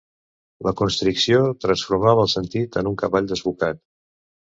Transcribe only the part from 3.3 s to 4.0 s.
desbocat.